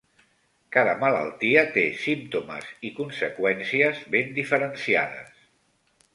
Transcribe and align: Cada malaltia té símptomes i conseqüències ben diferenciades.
Cada 0.77 0.95
malaltia 1.03 1.63
té 1.75 1.83
símptomes 2.05 2.71
i 2.89 2.91
conseqüències 3.01 4.01
ben 4.17 4.35
diferenciades. 4.41 5.47